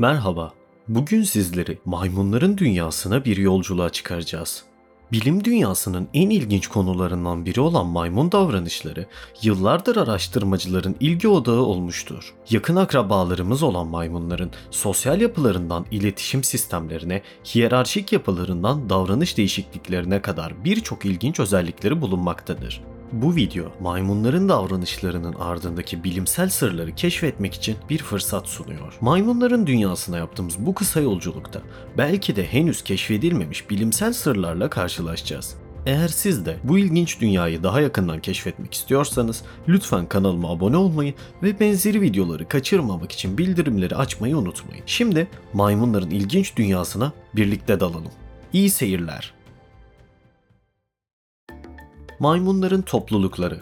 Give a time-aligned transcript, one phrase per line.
[0.00, 0.52] Merhaba.
[0.88, 4.64] Bugün sizleri maymunların dünyasına bir yolculuğa çıkaracağız.
[5.12, 9.06] Bilim dünyasının en ilginç konularından biri olan maymun davranışları
[9.42, 12.34] yıllardır araştırmacıların ilgi odağı olmuştur.
[12.50, 17.22] Yakın akrabalarımız olan maymunların sosyal yapılarından iletişim sistemlerine,
[17.54, 22.82] hiyerarşik yapılarından davranış değişikliklerine kadar birçok ilginç özellikleri bulunmaktadır.
[23.12, 28.98] Bu video maymunların davranışlarının ardındaki bilimsel sırları keşfetmek için bir fırsat sunuyor.
[29.00, 31.62] Maymunların dünyasına yaptığımız bu kısa yolculukta
[31.98, 35.54] belki de henüz keşfedilmemiş bilimsel sırlarla karşılaşacağız.
[35.86, 41.60] Eğer siz de bu ilginç dünyayı daha yakından keşfetmek istiyorsanız lütfen kanalıma abone olmayı ve
[41.60, 44.84] benzeri videoları kaçırmamak için bildirimleri açmayı unutmayın.
[44.86, 48.12] Şimdi maymunların ilginç dünyasına birlikte dalalım.
[48.52, 49.39] İyi seyirler.
[52.20, 53.60] Maymunların toplulukları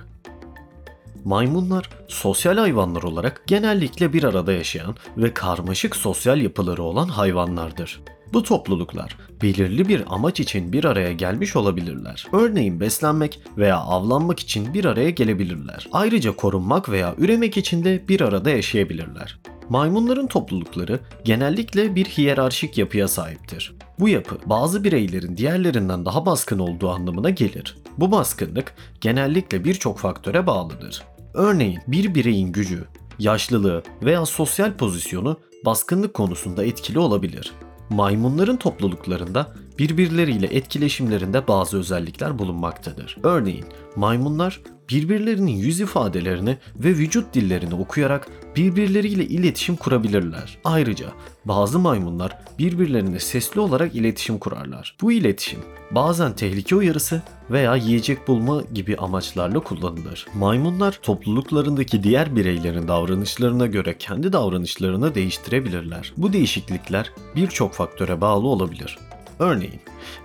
[1.25, 8.01] Maymunlar sosyal hayvanlar olarak genellikle bir arada yaşayan ve karmaşık sosyal yapıları olan hayvanlardır.
[8.33, 12.27] Bu topluluklar belirli bir amaç için bir araya gelmiş olabilirler.
[12.33, 15.89] Örneğin beslenmek veya avlanmak için bir araya gelebilirler.
[15.93, 19.39] Ayrıca korunmak veya üremek için de bir arada yaşayabilirler.
[19.69, 23.75] Maymunların toplulukları genellikle bir hiyerarşik yapıya sahiptir.
[23.99, 27.79] Bu yapı bazı bireylerin diğerlerinden daha baskın olduğu anlamına gelir.
[27.99, 31.03] Bu baskınlık genellikle birçok faktöre bağlıdır.
[31.35, 32.85] Örneğin bir bireyin gücü,
[33.19, 37.53] yaşlılığı veya sosyal pozisyonu baskınlık konusunda etkili olabilir.
[37.91, 43.19] Maymunların topluluklarında birbirleriyle etkileşimlerinde bazı özellikler bulunmaktadır.
[43.23, 43.65] Örneğin
[43.97, 44.61] maymunlar
[44.91, 50.59] birbirlerinin yüz ifadelerini ve vücut dillerini okuyarak birbirleriyle iletişim kurabilirler.
[50.65, 51.07] Ayrıca
[51.45, 54.97] bazı maymunlar birbirlerine sesli olarak iletişim kurarlar.
[55.03, 60.27] Bu iletişim bazen tehlike uyarısı veya yiyecek bulma gibi amaçlarla kullanılır.
[60.35, 66.13] Maymunlar topluluklarındaki diğer bireylerin davranışlarına göre kendi davranışlarını değiştirebilirler.
[66.17, 68.99] Bu değişiklikler birçok faktöre bağlı olabilir.
[69.39, 69.81] Örneğin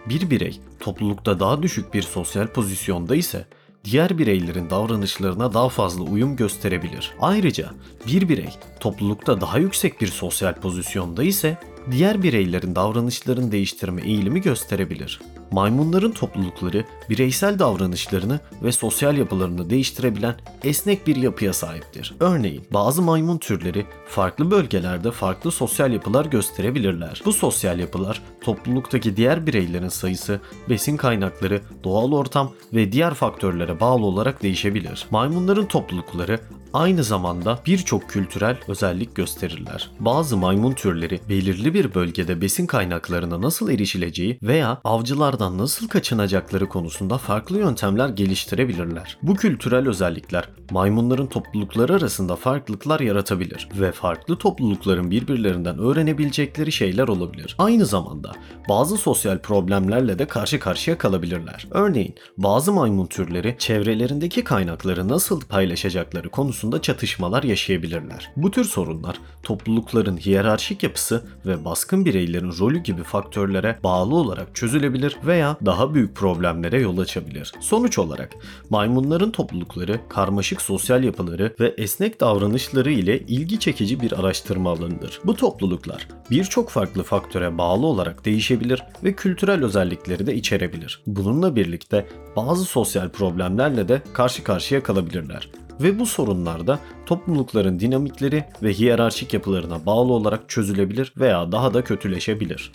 [0.10, 3.46] bir birey toplulukta daha düşük bir sosyal pozisyonda ise
[3.84, 7.14] diğer bireylerin davranışlarına daha fazla uyum gösterebilir.
[7.20, 7.70] Ayrıca
[8.08, 8.50] bir birey
[8.80, 11.58] toplulukta daha yüksek bir sosyal pozisyonda ise
[11.92, 15.22] diğer bireylerin davranışlarını değiştirme eğilimi gösterebilir.
[15.54, 22.16] Maymunların toplulukları bireysel davranışlarını ve sosyal yapılarını değiştirebilen esnek bir yapıya sahiptir.
[22.20, 27.22] Örneğin bazı maymun türleri farklı bölgelerde farklı sosyal yapılar gösterebilirler.
[27.26, 34.06] Bu sosyal yapılar topluluktaki diğer bireylerin sayısı, besin kaynakları, doğal ortam ve diğer faktörlere bağlı
[34.06, 35.06] olarak değişebilir.
[35.12, 36.40] Maymunların toplulukları
[36.74, 39.90] aynı zamanda birçok kültürel özellik gösterirler.
[40.00, 47.18] Bazı maymun türleri belirli bir bölgede besin kaynaklarına nasıl erişileceği veya avcılardan nasıl kaçınacakları konusunda
[47.18, 49.18] farklı yöntemler geliştirebilirler.
[49.22, 57.56] Bu kültürel özellikler maymunların toplulukları arasında farklılıklar yaratabilir ve farklı toplulukların birbirlerinden öğrenebilecekleri şeyler olabilir.
[57.58, 58.32] Aynı zamanda
[58.70, 61.68] bazı sosyal problemlerle de karşı karşıya kalabilirler.
[61.72, 68.32] Örneğin bazı maymun türleri çevrelerindeki kaynakları nasıl paylaşacakları konusunda çatışmalar yaşayabilirler.
[68.36, 75.18] Bu tür sorunlar toplulukların hiyerarşik yapısı ve baskın bireylerin rolü gibi faktörlere bağlı olarak çözülebilir
[75.26, 77.52] veya daha büyük problemlere yol açabilir.
[77.60, 78.30] Sonuç olarak
[78.70, 85.20] maymunların toplulukları, karmaşık sosyal yapıları ve esnek davranışları ile ilgi çekici bir araştırma alanıdır.
[85.26, 91.02] Bu topluluklar birçok farklı faktöre bağlı olarak değişebilir ve kültürel özellikleri de içerebilir.
[91.08, 95.50] Bununla birlikte bazı sosyal problemlerle de karşı karşıya kalabilirler
[95.84, 101.84] ve bu sorunlar da toplulukların dinamikleri ve hiyerarşik yapılarına bağlı olarak çözülebilir veya daha da
[101.84, 102.72] kötüleşebilir.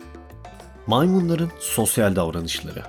[0.87, 2.83] Maymunların sosyal davranışları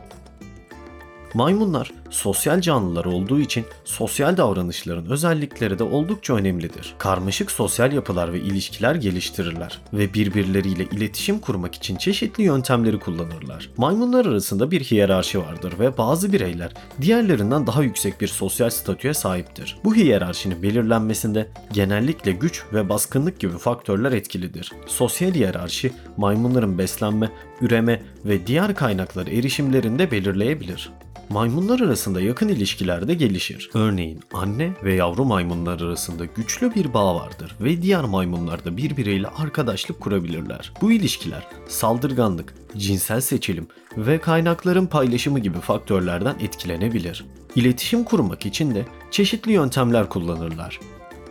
[1.33, 6.95] Maymunlar sosyal canlılar olduğu için sosyal davranışların özellikleri de oldukça önemlidir.
[6.97, 13.69] Karmaşık sosyal yapılar ve ilişkiler geliştirirler ve birbirleriyle iletişim kurmak için çeşitli yöntemleri kullanırlar.
[13.77, 19.77] Maymunlar arasında bir hiyerarşi vardır ve bazı bireyler diğerlerinden daha yüksek bir sosyal statüye sahiptir.
[19.83, 24.71] Bu hiyerarşinin belirlenmesinde genellikle güç ve baskınlık gibi faktörler etkilidir.
[24.87, 27.29] Sosyal hiyerarşi maymunların beslenme,
[27.61, 30.89] üreme ve diğer kaynaklara erişimlerinde belirleyebilir.
[31.29, 33.69] Maymunlar arasında yakın ilişkiler de gelişir.
[33.73, 39.27] Örneğin anne ve yavru maymunlar arasında güçlü bir bağ vardır ve diğer maymunlar da birbiriyle
[39.27, 40.71] arkadaşlık kurabilirler.
[40.81, 43.67] Bu ilişkiler saldırganlık, cinsel seçilim
[43.97, 47.25] ve kaynakların paylaşımı gibi faktörlerden etkilenebilir.
[47.55, 50.79] İletişim kurmak için de çeşitli yöntemler kullanırlar.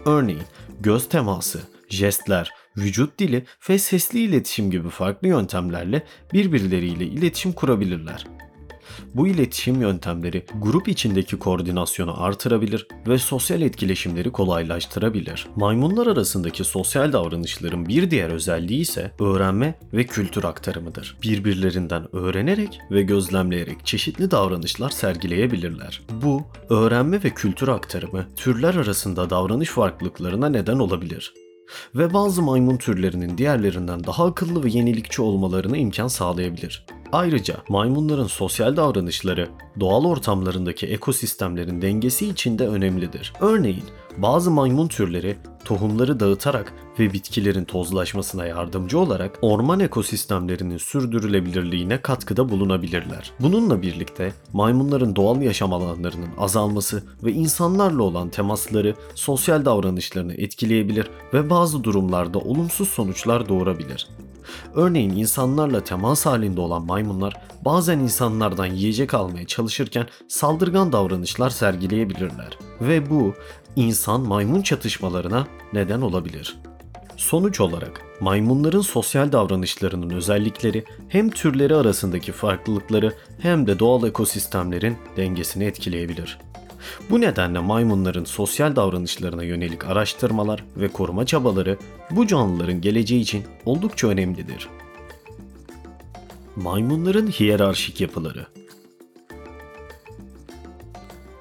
[0.07, 0.43] Örneğin
[0.81, 6.03] göz teması, jestler, vücut dili ve sesli iletişim gibi farklı yöntemlerle
[6.33, 8.27] birbirleriyle iletişim kurabilirler.
[9.15, 15.47] Bu iletişim yöntemleri grup içindeki koordinasyonu artırabilir ve sosyal etkileşimleri kolaylaştırabilir.
[15.57, 21.17] Maymunlar arasındaki sosyal davranışların bir diğer özelliği ise öğrenme ve kültür aktarımıdır.
[21.23, 26.03] Birbirlerinden öğrenerek ve gözlemleyerek çeşitli davranışlar sergileyebilirler.
[26.23, 31.35] Bu, öğrenme ve kültür aktarımı türler arasında davranış farklılıklarına neden olabilir
[31.95, 36.87] ve bazı maymun türlerinin diğerlerinden daha akıllı ve yenilikçi olmalarına imkan sağlayabilir.
[37.13, 39.49] Ayrıca maymunların sosyal davranışları
[39.81, 43.33] doğal ortamlarındaki ekosistemlerin dengesi için de önemlidir.
[43.41, 43.85] Örneğin
[44.23, 53.33] bazı maymun türleri tohumları dağıtarak ve bitkilerin tozlaşmasına yardımcı olarak orman ekosistemlerinin sürdürülebilirliğine katkıda bulunabilirler.
[53.41, 61.51] Bununla birlikte maymunların doğal yaşam alanlarının azalması ve insanlarla olan temasları sosyal davranışlarını etkileyebilir ve
[61.51, 64.09] bazı durumlarda olumsuz sonuçlar doğurabilir.
[64.75, 67.35] Örneğin insanlarla temas halinde olan maymunlar
[67.65, 73.35] bazen insanlardan yiyecek almaya çalışırken saldırgan davranışlar sergileyebilirler ve bu
[73.79, 76.59] insan maymun çatışmalarına neden olabilir.
[77.17, 85.65] Sonuç olarak maymunların sosyal davranışlarının özellikleri hem türleri arasındaki farklılıkları hem de doğal ekosistemlerin dengesini
[85.65, 86.39] etkileyebilir.
[87.11, 91.77] Bu nedenle maymunların sosyal davranışlarına yönelik araştırmalar ve koruma çabaları
[92.11, 94.69] bu canlıların geleceği için oldukça önemlidir.
[96.57, 98.47] Maymunların hiyerarşik yapıları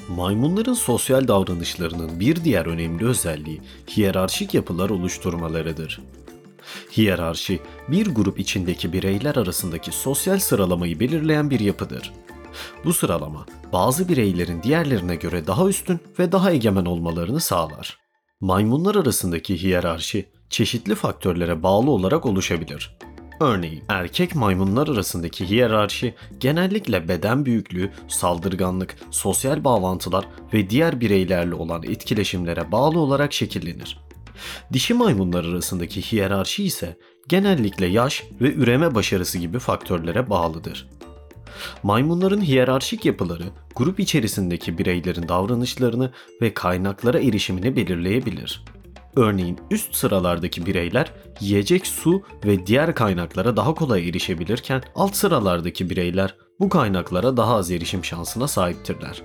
[0.09, 3.61] Maymunların sosyal davranışlarının bir diğer önemli özelliği
[3.97, 6.01] hiyerarşik yapılar oluşturmalarıdır.
[6.97, 12.13] Hiyerarşi, bir grup içindeki bireyler arasındaki sosyal sıralamayı belirleyen bir yapıdır.
[12.85, 17.99] Bu sıralama bazı bireylerin diğerlerine göre daha üstün ve daha egemen olmalarını sağlar.
[18.41, 22.97] Maymunlar arasındaki hiyerarşi çeşitli faktörlere bağlı olarak oluşabilir.
[23.39, 31.83] Örneğin erkek maymunlar arasındaki hiyerarşi genellikle beden büyüklüğü, saldırganlık, sosyal bağlantılar ve diğer bireylerle olan
[31.83, 33.99] etkileşimlere bağlı olarak şekillenir.
[34.73, 36.97] Dişi maymunlar arasındaki hiyerarşi ise
[37.27, 40.89] genellikle yaş ve üreme başarısı gibi faktörlere bağlıdır.
[41.83, 43.43] Maymunların hiyerarşik yapıları
[43.75, 46.11] grup içerisindeki bireylerin davranışlarını
[46.41, 48.63] ve kaynaklara erişimini belirleyebilir.
[49.17, 56.35] Örneğin üst sıralardaki bireyler yiyecek, su ve diğer kaynaklara daha kolay erişebilirken alt sıralardaki bireyler
[56.59, 59.21] bu kaynaklara daha az erişim şansına sahiptirler.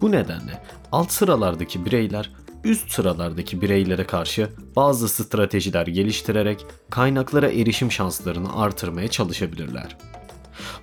[0.00, 2.32] Bu nedenle alt sıralardaki bireyler
[2.64, 9.96] üst sıralardaki bireylere karşı bazı stratejiler geliştirerek kaynaklara erişim şanslarını artırmaya çalışabilirler.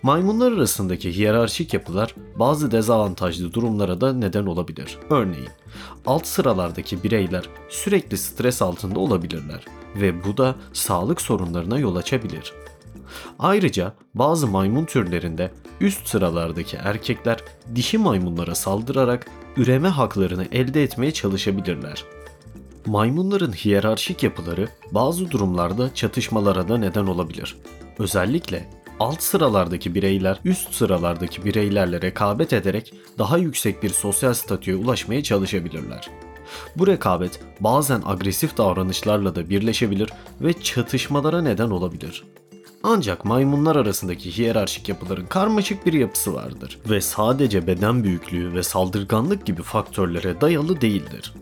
[0.03, 4.97] Maymunlar arasındaki hiyerarşik yapılar bazı dezavantajlı durumlara da neden olabilir.
[5.09, 5.49] Örneğin
[6.05, 9.65] alt sıralardaki bireyler sürekli stres altında olabilirler
[9.95, 12.53] ve bu da sağlık sorunlarına yol açabilir.
[13.39, 15.51] Ayrıca bazı maymun türlerinde
[15.81, 17.43] üst sıralardaki erkekler
[17.75, 19.27] dişi maymunlara saldırarak
[19.57, 22.03] üreme haklarını elde etmeye çalışabilirler.
[22.85, 27.57] Maymunların hiyerarşik yapıları bazı durumlarda çatışmalara da neden olabilir.
[27.99, 35.23] Özellikle alt sıralardaki bireyler üst sıralardaki bireylerle rekabet ederek daha yüksek bir sosyal statüye ulaşmaya
[35.23, 36.09] çalışabilirler.
[36.75, 40.09] Bu rekabet bazen agresif davranışlarla da birleşebilir
[40.41, 42.23] ve çatışmalara neden olabilir.
[42.83, 49.45] Ancak maymunlar arasındaki hiyerarşik yapıların karmaşık bir yapısı vardır ve sadece beden büyüklüğü ve saldırganlık
[49.45, 51.33] gibi faktörlere dayalı değildir.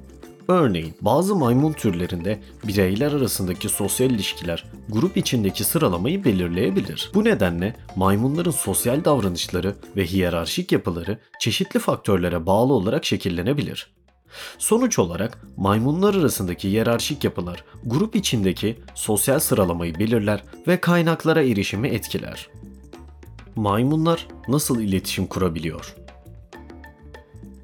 [0.50, 7.12] Örneğin bazı maymun türlerinde bireyler arasındaki sosyal ilişkiler grup içindeki sıralamayı belirleyebilir.
[7.14, 13.92] Bu nedenle maymunların sosyal davranışları ve hiyerarşik yapıları çeşitli faktörlere bağlı olarak şekillenebilir.
[14.58, 22.50] Sonuç olarak maymunlar arasındaki hiyerarşik yapılar grup içindeki sosyal sıralamayı belirler ve kaynaklara erişimi etkiler.
[23.56, 25.96] Maymunlar nasıl iletişim kurabiliyor?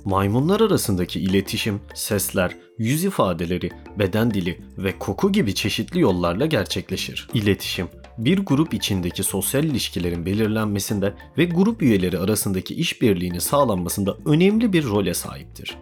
[0.05, 7.27] Maymunlar arasındaki iletişim, sesler, yüz ifadeleri, beden dili ve koku gibi çeşitli yollarla gerçekleşir.
[7.33, 14.85] İletişim, bir grup içindeki sosyal ilişkilerin belirlenmesinde ve grup üyeleri arasındaki işbirliğinin sağlanmasında önemli bir
[14.85, 15.77] role sahiptir.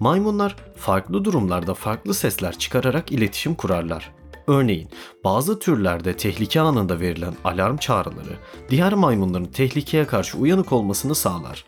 [0.00, 4.10] Maymunlar farklı durumlarda farklı sesler çıkararak iletişim kurarlar.
[4.46, 4.88] Örneğin
[5.24, 8.36] bazı türlerde tehlike anında verilen alarm çağrıları
[8.70, 11.64] diğer maymunların tehlikeye karşı uyanık olmasını sağlar.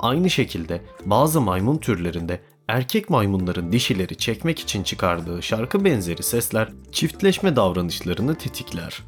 [0.00, 7.56] Aynı şekilde bazı maymun türlerinde erkek maymunların dişileri çekmek için çıkardığı şarkı benzeri sesler çiftleşme
[7.56, 9.02] davranışlarını tetikler.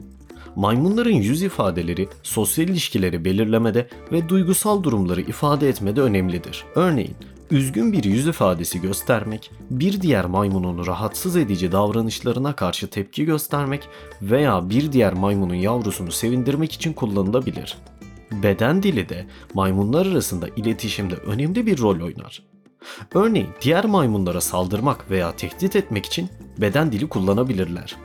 [0.56, 6.64] Maymunların yüz ifadeleri sosyal ilişkileri belirlemede ve duygusal durumları ifade etmede önemlidir.
[6.74, 7.16] Örneğin
[7.50, 13.88] üzgün bir yüz ifadesi göstermek, bir diğer maymunun rahatsız edici davranışlarına karşı tepki göstermek
[14.22, 17.76] veya bir diğer maymunun yavrusunu sevindirmek için kullanılabilir.
[18.32, 22.42] Beden dili de maymunlar arasında iletişimde önemli bir rol oynar.
[23.14, 26.28] Örneğin diğer maymunlara saldırmak veya tehdit etmek için
[26.58, 27.96] beden dili kullanabilirler.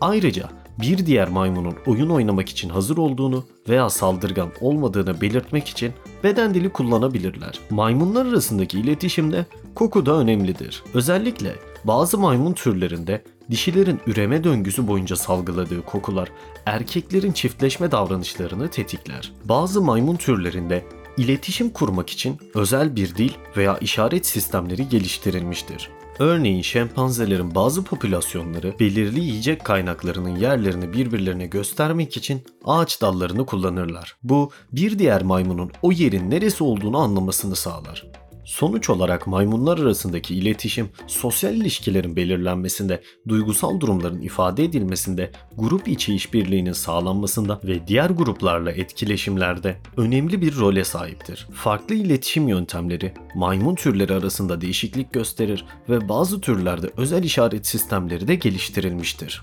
[0.00, 5.92] Ayrıca bir diğer maymunun oyun oynamak için hazır olduğunu veya saldırgan olmadığını belirtmek için
[6.24, 7.60] beden dili kullanabilirler.
[7.70, 10.82] Maymunlar arasındaki iletişimde koku da önemlidir.
[10.94, 11.54] Özellikle
[11.84, 16.28] bazı maymun türlerinde dişilerin üreme döngüsü boyunca salgıladığı kokular
[16.66, 19.32] erkeklerin çiftleşme davranışlarını tetikler.
[19.44, 20.84] Bazı maymun türlerinde
[21.16, 25.90] iletişim kurmak için özel bir dil veya işaret sistemleri geliştirilmiştir.
[26.18, 34.16] Örneğin şempanzelerin bazı popülasyonları belirli yiyecek kaynaklarının yerlerini birbirlerine göstermek için ağaç dallarını kullanırlar.
[34.22, 38.06] Bu bir diğer maymunun o yerin neresi olduğunu anlamasını sağlar.
[38.50, 46.72] Sonuç olarak maymunlar arasındaki iletişim, sosyal ilişkilerin belirlenmesinde, duygusal durumların ifade edilmesinde, grup içi işbirliğinin
[46.72, 51.48] sağlanmasında ve diğer gruplarla etkileşimlerde önemli bir role sahiptir.
[51.54, 58.34] Farklı iletişim yöntemleri maymun türleri arasında değişiklik gösterir ve bazı türlerde özel işaret sistemleri de
[58.34, 59.42] geliştirilmiştir.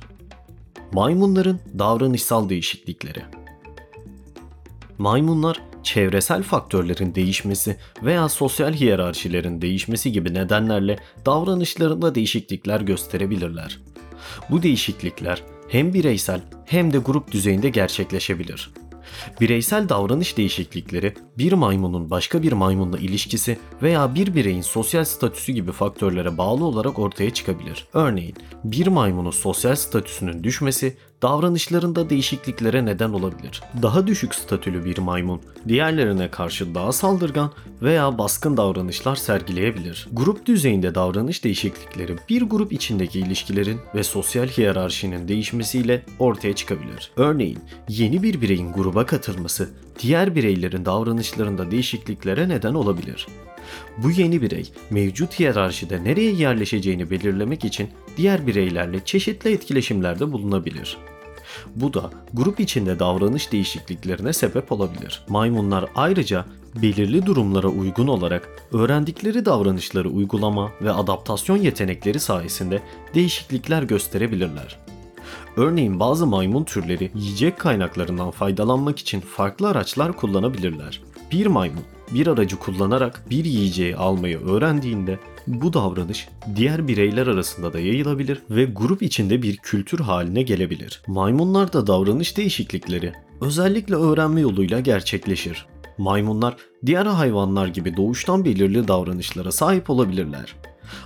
[0.92, 3.24] Maymunların davranışsal değişiklikleri
[4.98, 13.80] Maymunlar çevresel faktörlerin değişmesi veya sosyal hiyerarşilerin değişmesi gibi nedenlerle davranışlarında değişiklikler gösterebilirler.
[14.50, 18.72] Bu değişiklikler hem bireysel hem de grup düzeyinde gerçekleşebilir.
[19.42, 25.72] Bireysel davranış değişiklikleri bir maymunun başka bir maymunla ilişkisi veya bir bireyin sosyal statüsü gibi
[25.72, 27.88] faktörlere bağlı olarak ortaya çıkabilir.
[27.94, 33.62] Örneğin bir maymunun sosyal statüsünün düşmesi davranışlarında değişikliklere neden olabilir.
[33.82, 40.08] Daha düşük statülü bir maymun diğerlerine karşı daha saldırgan veya baskın davranışlar sergileyebilir.
[40.14, 47.12] Grup düzeyinde davranış değişiklikleri bir grup içindeki ilişkilerin ve sosyal hiyerarşinin değişmesiyle ortaya çıkabilir.
[47.18, 47.60] Örneğin
[47.90, 49.70] yeni bir bireyin gruba katılması
[50.00, 53.28] diğer bireylerin davranışlarında değişikliklere neden olabilir.
[53.98, 60.98] Bu yeni birey mevcut hiyerarşide nereye yerleşeceğini belirlemek için diğer bireylerle çeşitli etkileşimlerde bulunabilir.
[61.76, 65.24] Bu da grup içinde davranış değişikliklerine sebep olabilir.
[65.30, 66.46] Maymunlar ayrıca
[66.82, 72.82] belirli durumlara uygun olarak öğrendikleri davranışları uygulama ve adaptasyon yetenekleri sayesinde
[73.14, 74.80] değişiklikler gösterebilirler.
[75.58, 81.02] Örneğin bazı maymun türleri yiyecek kaynaklarından faydalanmak için farklı araçlar kullanabilirler.
[81.32, 87.80] Bir maymun bir aracı kullanarak bir yiyeceği almayı öğrendiğinde bu davranış diğer bireyler arasında da
[87.80, 91.02] yayılabilir ve grup içinde bir kültür haline gelebilir.
[91.08, 95.66] Maymunlarda davranış değişiklikleri özellikle öğrenme yoluyla gerçekleşir.
[95.98, 100.56] Maymunlar diğer hayvanlar gibi doğuştan belirli davranışlara sahip olabilirler.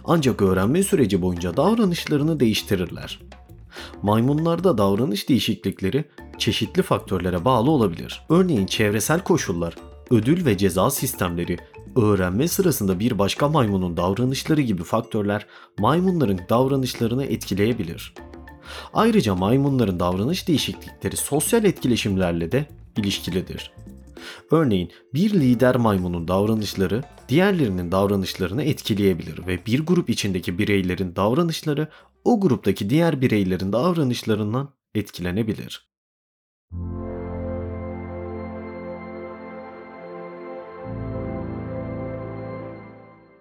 [0.05, 3.19] Ancak öğrenme süreci boyunca davranışlarını değiştirirler.
[4.01, 6.05] Maymunlarda davranış değişiklikleri
[6.37, 8.21] çeşitli faktörlere bağlı olabilir.
[8.29, 9.75] Örneğin çevresel koşullar,
[10.12, 11.58] ödül ve ceza sistemleri,
[11.96, 15.46] öğrenme sırasında bir başka maymunun davranışları gibi faktörler
[15.80, 18.13] maymunların davranışlarını etkileyebilir.
[18.94, 22.65] Ayrıca maymunların davranış değişiklikleri sosyal etkileşimlerle de
[22.98, 23.72] ilişkilidir.
[24.51, 31.88] Örneğin bir lider maymunun davranışları diğerlerinin davranışlarını etkileyebilir ve bir grup içindeki bireylerin davranışları
[32.24, 35.91] o gruptaki diğer bireylerin davranışlarından etkilenebilir.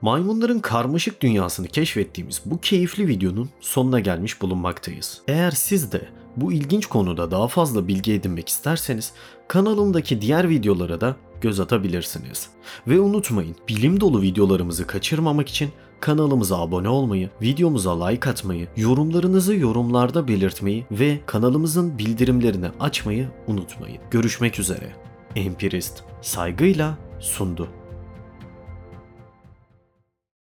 [0.02, 5.23] Maymunların karmaşık dünyasını keşfettiğimiz bu keyifli videonun sonuna gelmiş bulunmaktayız.
[5.28, 9.12] Eğer siz de bu ilginç konuda daha fazla bilgi edinmek isterseniz
[9.49, 12.49] kanalımdaki diğer videolara da göz atabilirsiniz.
[12.87, 20.28] Ve unutmayın bilim dolu videolarımızı kaçırmamak için kanalımıza abone olmayı, videomuza like atmayı, yorumlarınızı yorumlarda
[20.28, 23.99] belirtmeyi ve kanalımızın bildirimlerini açmayı unutmayın.
[24.11, 24.92] Görüşmek üzere.
[25.37, 27.79] Empirist saygıyla sundu.